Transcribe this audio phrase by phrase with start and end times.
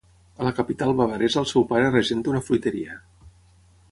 [0.43, 2.97] A la capital bavaresa el seu pare regenta una fruiteria.